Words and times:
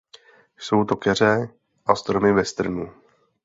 Jsou 0.57 0.83
to 0.83 0.95
keře 0.95 1.49
a 1.85 1.95
stromy 1.95 2.33
bez 2.33 2.53
trnů. 2.53 2.93